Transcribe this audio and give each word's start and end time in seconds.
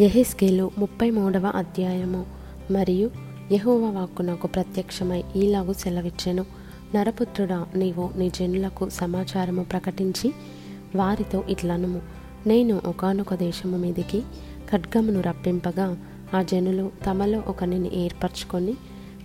ఎహెస్కేలు 0.00 0.70
ముప్పై 0.78 1.10
మూడవ 1.10 1.52
అధ్యాయము. 1.54 2.26
మరియు 2.70 3.10
యహోవ 3.52 3.90
వాక్కు 3.90 4.22
నాకు 4.22 4.46
ప్రత్యక్షమై 4.46 5.24
ఈలాగు 5.36 5.72
సెలవిచ్చెను. 5.72 6.46
నరపుత్రుడా 6.94 7.66
నీవు 7.76 8.10
నీ 8.16 8.30
జనులకు 8.30 8.88
సమాచారము 8.88 9.62
ప్రకటించి 9.62 10.32
వారితో 10.96 11.44
ఇట్లనుము. 11.48 12.02
నేను 12.46 12.80
ఒకానొక 12.86 13.34
దేశము 13.34 13.76
మీదికి 13.76 14.20
ఖడ్గమును 14.72 15.20
రప్పింపగా 15.20 15.98
ఆ 16.34 16.42
జనులు 16.42 16.90
తమలో 17.06 17.42
ఒకనిని 17.46 18.04
ఏర్పరచుకొని 18.04 18.72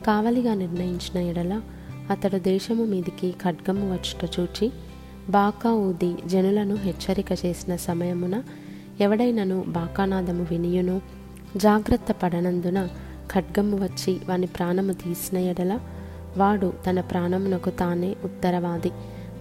కావలిగా 0.08 0.54
నిర్ణయించిన 0.54 1.18
ఎడల 1.18 1.62
అతడు 2.12 2.38
దేశము 2.38 2.86
మీదికి 2.86 3.32
ఖడ్గము 3.32 3.94
వచ్చుట 3.94 4.40
చూచి 4.40 4.72
బాకా 5.30 5.74
ఊది 5.74 6.14
జనులను 6.26 6.76
హెచ్చరిక 6.76 7.32
చేసిన 7.46 7.76
సమయమున 7.76 8.44
ఎవడైనను 9.02 9.64
బాకానాదము 9.68 10.48
వినియును? 10.52 11.02
జాగ్రత్త 11.58 12.16
పడనందున 12.24 12.88
ఖడ్గము 13.34 13.84
వచ్చి 13.84 14.22
వాని 14.30 14.48
ప్రాణము 14.48 14.94
తీసిన 14.94 15.38
ఎడల 15.38 15.80
వాడు 16.38 16.74
తన 16.90 17.02
ప్రాణమునకు 17.02 17.70
తానే 17.70 18.16
ఉత్తరవాది. 18.24 18.92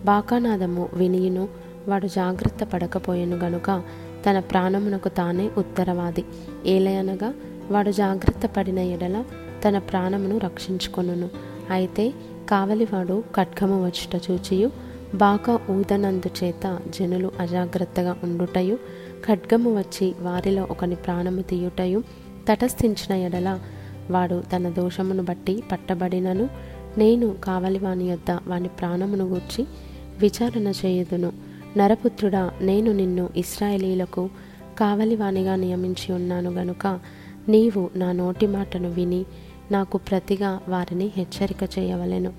బాకానాదము 0.04 0.88
వినియును? 0.94 1.48
వాడు 1.88 2.06
జాగ్రత్త 2.06 2.64
పడకపోయెను 2.64 3.36
గనుక 3.36 3.82
తన 4.26 4.38
ప్రాణమునకు 4.38 5.08
తానే 5.08 5.50
ఉత్తరవాది. 5.58 6.24
ఏలయనగా 6.66 7.34
వాడు 7.70 7.90
జాగ్రత్త 7.90 8.46
పడిన 8.56 8.78
ఎడల 8.78 9.24
తన 9.68 9.78
ప్రాణమును 9.78 10.38
రక్షించుకొనును. 10.38 11.28
అయితే 11.70 12.12
కావలివాడు 12.48 13.24
ఖడ్గము 13.36 13.84
వచ్చుట 13.86 14.30
చూచియు 14.30 14.70
బాగా 15.16 15.58
ఊదనందు 15.70 16.44
చేత 16.44 16.78
జనులు 16.88 17.30
అజాగ్రత్తగా 17.40 18.16
ఉండుటయు 18.24 18.78
ఖడ్గము 19.26 19.78
వచ్చి 19.78 20.14
వారిలో 20.20 20.68
ఒకని 20.70 20.94
ప్రాణము 20.94 21.42
తీయుటయు 21.42 22.02
తటస్థించిన 22.48 23.12
ఎడల 23.12 23.60
వాడు 24.10 24.42
తన 24.56 24.68
దోషమును 24.68 25.22
బట్టి 25.22 25.62
పట్టబడినను 25.72 26.48
నేను 26.98 27.34
కావలి 27.44 27.78
వాని 27.78 28.04
యొద్ద 28.04 28.38
వాని 28.46 28.68
ప్రాణమును 28.68 29.24
గూర్చి 29.24 29.66
విచారణ 30.18 30.72
చేయుదును. 30.84 31.32
నరపుత్రుడా 31.76 32.50
నేను 32.60 32.92
నిన్ను 32.92 33.28
ఇస్రాయేలీలకు 33.36 34.30
కావలివానిగా 34.78 35.56
నియమించి 35.56 36.14
ఉన్నాను 36.14 36.50
గనుక 36.50 36.86
నీవు 37.48 37.90
నా 37.96 38.12
నోటి 38.12 38.46
మాటను 38.46 38.90
విని 38.90 39.24
నాకు 39.70 39.98
ప్రతిగా 39.98 40.60
వారిని 40.68 41.10
హెచ్చరిక 41.16 41.78
చేయవలెను. 41.78 42.32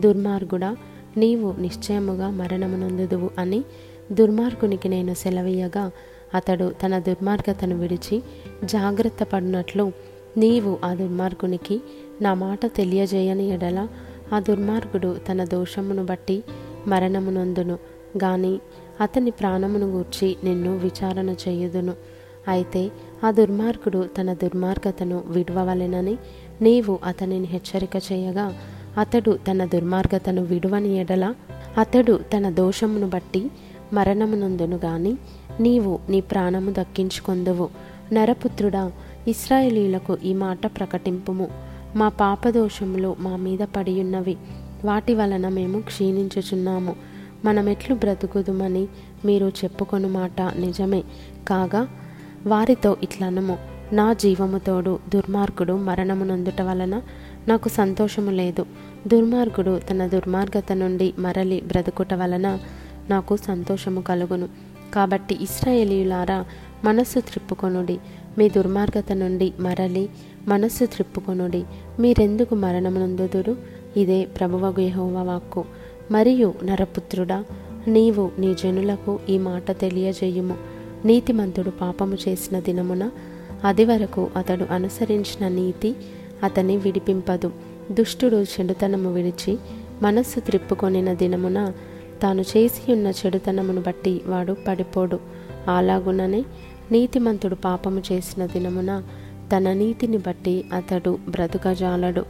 దుర్మార్గుడా 0.00 0.76
నీవు 1.16 1.54
నిశ్చయముగా 1.58 2.30
మరణమునందుదువు 2.30 3.30
అని 3.38 3.64
దుర్మార్గునికి 4.12 4.88
నేను 4.88 5.14
సెలవీయగా 5.14 5.90
అతడు 6.34 6.74
తన 6.86 6.98
దుర్మార్గతను 6.98 7.78
విడిచి 7.78 8.22
జాగ్రత్త 8.64 9.22
పడినట్లు 9.22 9.92
నీవు 10.36 10.78
ఆ 10.84 10.94
దుర్మార్గునికి 10.94 11.80
నా 12.22 12.34
మాట 12.34 12.66
తెలియజేయని 12.66 13.48
ఎడల 13.48 13.88
ఆ 14.32 14.38
దుర్మార్గుడు 14.38 15.16
తన 15.28 15.44
దోషమును 15.44 16.06
బట్టి 16.06 16.42
మరణమునందును 16.86 17.78
గాని 18.24 18.60
అతని 19.00 19.30
ప్రాణమును 19.30 19.86
గూర్చి 19.86 20.36
నిన్ను 20.44 20.78
విచారణ 20.78 21.30
చేయుదును. 21.30 21.94
అయితే 22.48 22.90
ఆ 23.24 23.30
దుర్మార్గుడు 23.30 24.08
తన 24.20 24.32
దుర్మార్గతను 24.32 25.22
విడవవలెనని 25.26 26.18
నీవు 26.62 26.98
అతనిని 27.04 27.46
హెచ్చరిక 27.46 27.96
చేయగా 28.12 28.54
అతడు 28.98 29.38
తన 29.50 29.64
దుర్మార్గతను 29.64 30.42
విడువని 30.42 30.96
ఎడల 30.96 31.34
అతడు 31.78 32.20
తన 32.36 32.50
దోషమును 32.50 33.08
బట్టి 33.08 33.50
మరణమునందును 33.92 34.76
గాని 34.76 35.16
నీవు 35.60 35.98
నీ 36.08 36.20
ప్రాణము 36.20 36.70
దక్కించుకొందువు. 36.70 37.68
నరపుత్రుడా 38.12 38.92
ఇస్రాయేలీలకు 39.28 40.18
ఈ 40.24 40.34
మాట 40.34 40.66
ప్రకటింపుము. 40.66 41.48
మా 41.96 42.08
పాపదోషములు 42.08 43.16
మా 43.18 43.36
మీద 43.36 43.58
పడియున్నవి. 43.58 44.36
వాటి 44.84 45.14
వలన 45.14 45.48
మేము 45.48 45.80
క్షీణించుచున్నాము. 45.80 46.96
మనమెట్లు 47.44 47.94
బ్రతుకుదుమని 47.94 48.88
మీరు 49.24 49.46
చెప్పుకొను 49.46 50.08
మాట 50.08 50.40
నిజమే. 50.40 51.04
కాగా 51.48 51.88
వారితో 52.46 52.96
ఇట్లనము. 53.02 53.58
నా 53.92 54.12
జీవముతోడు 54.12 54.98
దుర్మార్గుడు 55.14 55.72
మరణమునందుట 55.72 56.62
వలన 56.62 57.02
నాకు 57.48 57.68
సంతోషము 57.68 58.30
లేదు. 58.30 58.66
దుర్మార్గుడు 59.06 59.80
తన 59.90 60.06
దుర్మార్గత 60.06 60.72
నుండి 60.72 61.14
మరలి 61.18 61.60
బ్రతుకుట 61.60 62.14
వలన 62.14 62.58
నాకు 63.10 63.36
సంతోషము 63.36 64.00
కలుగును. 64.00 64.48
కాబట్టి 64.94 65.38
ఇస్రాయేలీయులారా 65.42 66.44
మనస్సు 66.84 67.20
త్రిప్పుకొనుడి. 67.20 67.98
మీ 68.38 68.48
దుర్మార్గత 68.48 69.12
నుండి 69.12 69.52
మరలి 69.60 70.10
మనస్సు 70.48 70.84
త్రిప్పుకొనుడి. 70.84 71.64
మీరెందుకు 72.00 72.54
మరణమునందుదురు? 72.54 73.56
ఇదే 73.96 74.24
ప్రభువగు 74.24 74.80
యెహోవా 74.80 75.22
వాక్కు. 75.22 75.64
మరియు 76.10 76.54
నరపుత్రుడా 76.64 77.44
నీవు 77.88 78.30
నీ 78.38 78.54
జనులకు 78.54 79.20
ఈ 79.28 79.38
మాట 79.38 79.70
తెలియజేయుము. 79.70 80.56
నీతిమంతుడు 81.04 81.70
పాపము 81.70 82.18
చేసిన 82.28 82.60
దినమున 82.60 83.10
అది 83.64 83.84
వరకు 83.84 84.30
అతడు 84.36 84.66
అనుసరించిన 84.70 85.48
నీతి 85.48 85.96
అతని 86.42 86.76
విడిపింపదు. 86.76 87.50
దుష్టుడు 87.92 88.36
చెడుతనము 88.36 89.12
విడిచి 89.12 89.58
మనస్సు 90.02 90.40
త్రిప్పుకొనిన 90.40 91.12
దినమున 91.12 91.72
తాను 92.22 92.40
చేసి 92.40 92.92
ఉన్న 92.92 93.06
చెడుతనమును 93.06 93.80
బట్టి 93.80 94.20
వాడు 94.26 94.56
పడిపోడు. 94.68 95.20
అలాగుననే 95.68 96.44
నీతిమంతుడు 96.92 97.54
పాపము 97.54 98.02
చేసిన 98.12 98.46
దినమున 98.46 99.02
తన 99.56 99.72
నీతిని 99.72 100.16
బట్టి 100.16 100.64
అతడు 100.72 101.18
బ్రతుకజాలడు. 101.28 102.24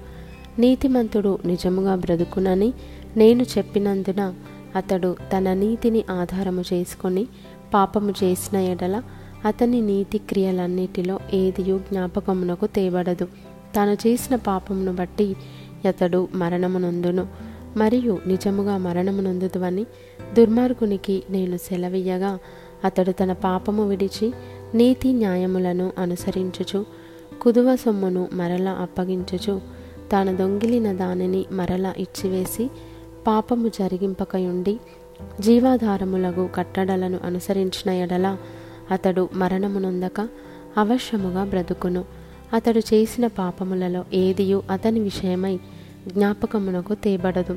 నీతిమంతుడు 0.58 1.38
నిజముగా 1.44 1.94
బ్రతుకునని 1.94 2.72
నేను 3.16 3.42
చెప్పినందున 3.42 4.34
అతడు 4.76 5.16
తన 5.36 5.52
నీతిని 5.52 6.04
ఆధారము 6.10 6.64
చేసుకొని 6.72 7.26
పాపము 7.74 8.14
చేసిన 8.24 8.58
ఎడల 8.58 9.02
అతని 9.44 9.80
నీతి 9.80 10.18
క్రియలన్నిటిలో 10.18 11.20
ఏదియు 11.34 11.78
జ్ఞాపకమునకు 11.78 12.66
తేబడదు. 12.66 13.28
తాను 13.74 13.92
చేసిన 13.92 14.36
పాపమును 14.36 14.94
బట్టి 14.94 15.36
అతడు 15.88 16.28
మరణమునందును. 16.34 17.26
మరియు 17.76 18.18
నిజముగా 18.26 18.76
మరణమునందుదువని 18.76 19.86
దుర్మార్గునికి 20.38 21.22
నేను 21.30 21.56
సెలవియ్యగా 21.56 22.38
అతడు 22.84 23.12
తన 23.12 23.32
పాపము 23.32 23.88
విడిచి 23.88 24.32
నీతి 24.74 25.12
న్యాయములను 25.12 25.92
అనుసరించుచు 25.98 26.86
కుదువ 27.42 27.76
సొమ్మును 27.76 28.28
మరల 28.32 28.68
అప్పగించుచు 28.68 29.60
తాను 30.12 30.36
దొంగిలిన 30.36 30.92
దానిని 30.92 31.44
మరల 31.52 31.92
ఇచ్చివేసి 31.96 32.70
పాపము 33.26 33.68
జరిగింపకయుండి 33.68 34.80
జీవాధారములకు 35.40 36.48
కట్టడలను 36.54 37.18
అనుసరించిన 37.24 37.90
ఎడల 37.90 38.36
అతడు 38.90 39.28
మరణమునొందక 39.34 40.28
అవశ్యముగా 40.78 41.44
బ్రతుకును. 41.44 42.04
అతడు 42.54 42.78
చేసిన 42.78 43.26
పాపములలో 43.26 44.04
ఏదియు 44.12 44.62
అతని 44.70 45.00
విషయమై 45.00 45.56
జ్ఞాపకమునకు 46.08 46.94
తేబడదు. 46.94 47.56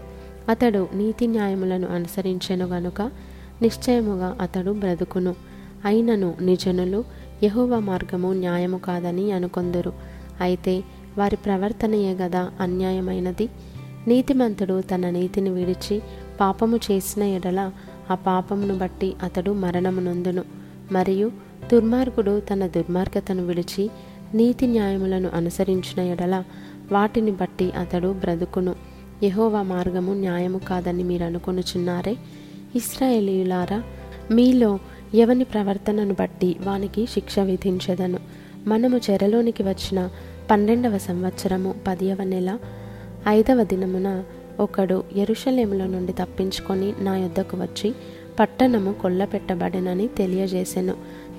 అతడు 0.50 0.88
నీతి 0.94 1.28
న్యాయములను 1.28 1.88
అనుసరించెను 1.88 2.66
గనుక 2.66 3.02
నిశ్చయముగా 3.62 4.38
అతడు 4.42 4.72
బ్రతుకును. 4.72 5.36
అయినను 5.86 6.34
నిజనులు 6.42 7.04
యహోవ 7.44 7.80
మార్గము 7.80 8.34
న్యాయము 8.34 8.78
కాదని 8.78 9.31
అనుకొందురు. 9.31 9.94
అయితే 10.42 10.84
వారి 11.18 11.36
ప్రవర్తనయే 11.36 12.14
గదా 12.14 12.52
అన్యాయమైనది. 12.60 13.50
నీతిమంతుడు 14.08 14.81
తన 14.81 15.10
నీతిని 15.10 15.50
విడిచి 15.50 16.02
పాపము 16.42 16.78
చేసిన 16.78 17.24
ఎడల 17.24 17.72
ఆ 18.12 18.16
పాపమును 18.16 18.78
బట్టి 18.78 19.14
అతడు 19.24 19.52
మరణమునందును 19.52 20.44
మరియు 20.92 21.31
దుర్మార్గుడు 21.72 22.40
తన 22.40 22.68
దుర్మార్గతను 22.68 23.46
విడిచి 23.46 23.89
నీతి 24.33 24.68
న్యాయములను 24.68 25.30
అనుసరించిన 25.33 26.00
ఎడల 26.06 26.44
వాటిని 26.91 27.31
బట్టి 27.31 27.71
అతడు 27.71 28.07
బ్రతుకును. 28.07 28.75
యహోవా 29.24 29.62
మార్గము 29.62 30.13
న్యాయము 30.13 30.57
కాదని 30.57 31.03
మీరు 31.03 31.24
అనుకొనుచున్నారే? 31.24 32.18
ఇస్రాయేలీయులారా 32.75 33.83
మీలో 34.31 34.80
ఎవని 35.13 35.44
ప్రవర్తనను 35.44 36.13
బట్టి 36.13 36.56
వానికి 36.62 37.06
శిక్ష 37.06 37.39
విధించదను? 37.39 38.19
మనము 38.68 38.97
చెరలోనికి 38.97 39.63
వచ్చిన 39.63 40.09
పన్నెండవ 40.51 40.97
సంవత్సరము 40.97 41.75
పదియవ 41.88 42.18
నెల 42.24 42.57
ఐదవ 43.27 43.63
దినమున 43.63 44.24
ఒకడు 44.59 45.03
ఎరుషలేముల 45.15 45.86
నుండి 45.86 46.13
తప్పించుకొని 46.13 46.94
నా 47.00 47.18
యొద్దకు 47.18 47.57
వచ్చి 47.57 47.95
పట్టణము 48.39 48.94
కొల్లపెట్టబడినని 48.94 50.07
తెలియజేసెను. 50.07 50.94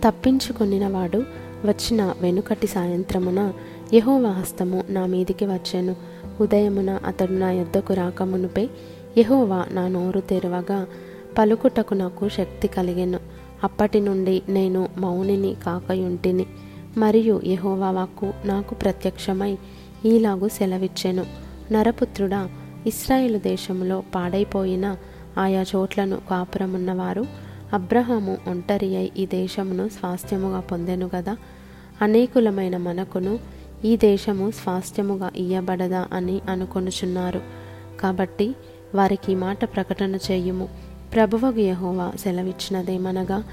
తప్పించుకొనిన 0.04 0.88
వాడు 0.88 1.43
వచ్చిన 1.64 2.14
వెనుకటి 2.20 2.66
సాయంత్రమున 2.66 3.52
యహోవా 3.94 4.30
హస్తము 4.30 4.84
నా 4.88 5.06
మీదికి 5.06 5.46
వచ్చాను. 5.46 5.96
ఉదయమున 6.40 6.90
అతడు 6.90 7.32
నా 7.32 7.50
యొద్దకు 7.50 7.94
రాకమునుపై 7.94 8.68
యహోవా 9.18 9.66
నా 9.70 9.88
నోరు 9.88 10.20
తెరవగా 10.20 10.86
పలుకుటకు 11.38 11.94
నాకు 11.94 12.28
శక్తి 12.28 12.68
కలిగెను. 12.68 13.20
అప్పటి 13.64 14.00
నుండి 14.00 14.42
నేను 14.48 14.88
మౌనిని 14.96 15.56
కాకయుంటిని. 15.66 16.46
మరియు 16.96 17.40
యహోవా 17.46 17.90
వాక్కు 17.90 18.32
నాకు 18.44 18.74
ప్రత్యక్షమై 18.74 19.58
ఈలాగు 20.04 20.48
సెలవిచ్చెను. 20.48 21.26
నరపుత్రుడా 21.72 22.48
ఇస్రాయేల్ 22.86 23.40
దేశంలో 23.40 24.02
పాడైపోయిన 24.14 24.96
ఆయా 25.38 25.64
చోట్లను 25.76 26.18
కాపురమున్నవారు 26.30 27.24
అబ్రహాము 27.72 28.36
ఒంటరి 28.48 28.96
అయి 28.96 29.12
ఈ 29.16 29.26
దేశమును 29.26 29.88
స్వాస్థ్యముగా 29.88 30.60
పొందెను 30.60 31.10
కదా 31.14 31.36
అనేకులమైన 32.02 32.76
మనకును 32.76 33.38
ఈ 33.84 33.96
దేశము 33.96 34.50
స్వాస్థ్యముగా 34.50 35.30
ఇయ్యబడదా 35.36 36.06
అని 36.12 36.40
అనుకొనుచున్నారు. 36.48 37.40
కాబట్టి 38.00 38.54
వారికి 38.94 39.34
మాట 39.34 39.64
ప్రకటన 39.64 40.18
చేయుము. 40.30 40.68
ప్రభువగు 41.14 41.60
యహోవా 41.60 42.12
సెలవిచ్చినదేమనగా 42.20 43.44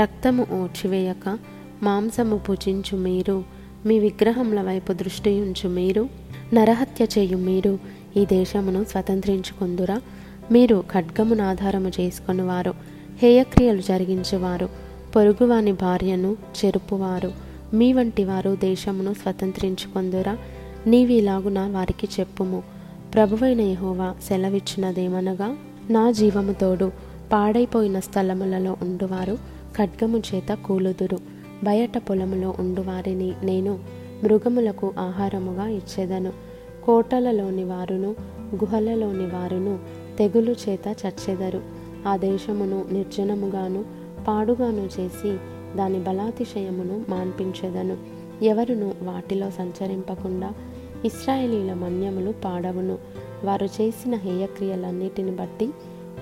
రక్తము 0.00 0.46
ఓడ్చివేయక 0.62 1.38
మాంసము 1.82 2.40
భుజించు 2.48 2.96
మీరు 2.96 3.44
మీ 3.86 3.98
విగ్రహముల 3.98 4.62
వైపు 4.62 4.92
దృష్టి 4.92 5.40
ఉంచు 5.40 5.68
మీరు 5.68 6.08
నరహత్య 6.54 7.06
చేయు 7.18 7.36
మీరు 7.36 7.78
ఈ 8.16 8.26
దేశమును 8.26 8.84
స్వతంత్రించుకుందురా. 8.84 10.00
మీరు 10.52 10.84
ఖడ్గమును 10.92 11.44
ఆధారము 11.44 11.92
చేసుకునివారు. 12.00 12.74
హేయక్రియలు 13.22 13.80
జరిగించువారు. 13.80 14.68
పొరుగువాని 15.16 15.72
భార్యను 15.72 16.36
చెరుపువారు. 16.64 17.47
మీ 17.74 17.92
వంటి 17.92 18.24
వారు 18.24 18.56
దేశమును 18.60 19.14
స్వతంత్రించుకొందురా. 19.14 20.38
నీవిలాగున 20.86 21.70
వారికి 21.70 22.08
చెప్పుము. 22.20 22.62
ప్రభువైన 23.14 23.60
యహోవా 23.60 24.14
సెలవిచ్చినదేమనగా 24.28 25.56
నా 25.90 26.10
జీవము 26.10 26.52
తోడు 26.52 26.92
పాడైపోయిన 27.32 28.00
స్థలములలో 28.00 28.76
ఉండువారు 28.82 29.38
ఖడ్గము 29.78 30.22
చేత 30.34 30.54
కూలుదురు. 30.54 31.18
బయట 31.64 31.98
పొలములో 31.98 32.54
ఉండువారిని 32.58 33.32
నేను 33.42 33.78
మృగములకు 34.24 34.92
ఆహారముగా 34.98 35.68
ఇచ్చేదను. 35.68 36.32
కోటలలోని 36.84 37.64
వారును 37.64 38.16
గుహలలోని 38.54 39.26
వారును 39.26 39.78
తెగులు 40.18 40.56
చేత 40.68 40.96
చచ్చెదరు. 41.06 41.62
ఆ 42.08 42.16
దేశమును 42.16 42.84
నిర్జనముగాను 42.92 43.84
పాడుగాను 44.28 44.88
చేసి 45.00 45.36
దాని 45.76 45.98
బలాతిశయమును 45.98 47.04
మాన్పించెదను. 47.08 47.96
ఎవరును 48.44 48.94
వాటిలో 49.02 49.50
సంచరింపకుండా 49.50 50.52
ఇస్రాయేలీల 51.04 51.74
మన్యములు 51.74 52.34
పాడవును. 52.44 52.98
వారు 53.44 53.64
చేసిన 53.64 54.14
హేయక్రియలన్నిటిని 54.14 55.30
బట్టి 55.30 55.66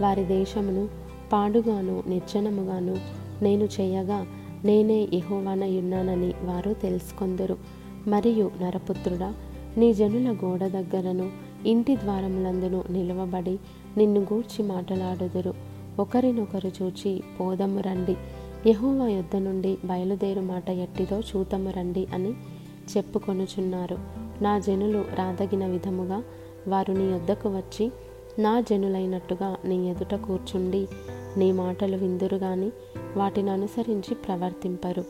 వారి 0.02 0.24
దేశమును 0.24 0.88
పాడుగాను 1.32 2.02
నిర్జనముగాను 2.06 2.96
నేను 3.42 3.68
చేయగా 3.80 4.26
నేనే 4.64 5.08
ఇహోవానయున్నానని 5.12 6.34
వారు 6.44 6.72
తెలుసుకొందురు. 6.72 7.56
మరియు 8.08 8.50
నరపుత్రుడా 8.62 9.34
నీ 9.76 9.94
జనుల 9.94 10.36
గోడ 10.44 10.58
దగ్గరను 10.58 11.30
ఇంటి 11.66 11.96
ద్వారములందును 11.96 12.84
నిలవబడి 12.90 13.58
నిన్ను 13.96 14.20
గూర్చి 14.20 14.64
మాట్లాడుదురు. 14.64 15.54
ఒకరినొకరు 15.98 16.70
చూచి 16.82 17.22
పోదము 17.40 17.80
రండి. 17.80 18.16
యహోవా 18.66 19.08
యొద్ద 19.08 19.36
నుండి 19.36 19.78
బయలుదేరు 19.84 20.40
మాట 20.40 20.70
ఎట్టిదో 20.70 21.20
చూతము 21.20 21.70
రండి 21.70 22.06
అని 22.14 22.32
చెప్పుకొనుచున్నారు. 22.96 23.98
నా 24.42 24.58
జనులు 24.58 25.04
రాదగిన 25.14 25.66
విధముగా 25.66 26.22
వారు 26.68 26.92
నీ 26.92 27.04
యొద్దకు 27.04 27.48
వచ్చి 27.48 27.90
నా 28.38 28.60
జనులైనట్టుగా 28.60 29.56
నీ 29.64 29.90
ఎదుట 29.90 30.14
కూర్చుండి 30.14 30.88
నీ 31.36 31.52
మాటలు 31.52 31.96
విందురు 31.96 32.36
గాని 32.36 32.70
వాటిని 33.16 33.50
అనుసరించి 33.50 34.14
ప్రవర్తింపరు. 34.14 35.04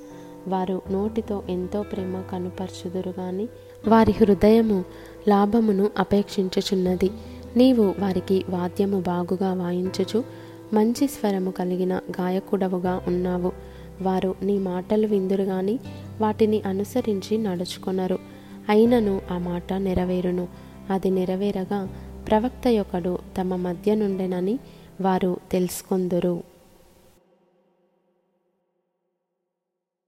వారు 0.49 0.83
నోటితో 0.91 1.43
ఎంతో 1.49 1.83
ప్రేమ 1.83 2.23
కనుపరచుదురు 2.33 3.21
గాని 3.21 3.49
వారి 3.89 4.13
హృదయము 4.13 4.85
లాభమును 5.29 5.91
అపేక్షించుచున్నది. 5.99 7.11
నీవు 7.57 7.95
వారికి 7.99 8.45
వాద్యము 8.51 9.01
బాగుగా 9.01 9.53
వాయించుచు 9.53 10.46
మంచి 10.73 11.09
స్వరము 11.09 11.51
కలిగిన 11.51 11.97
గాయకుడవుగా 11.97 13.03
ఉన్నావు. 13.07 13.53
వారు 14.03 14.35
నీ 14.43 14.59
మాటలు 14.59 15.07
విందురు 15.07 15.43
గాని 15.43 15.79
వాటిని 16.21 16.63
అనుసరించి 16.63 17.39
నడుచుకొనరు. 17.39 18.19
అయినను 18.69 19.21
ఆ 19.31 19.39
మాట 19.39 19.73
నెరవేరును. 19.73 20.49
అది 20.91 21.11
నెరవేరగా 21.11 21.89
ప్రవక్త 22.29 22.69
యొక్కడు 22.69 23.19
తమ 23.41 23.57
మధ్య 23.57 23.95
నుండెనని 23.95 24.59
వారు 25.01 25.37
తెలుసుకొందురు. 25.53 26.56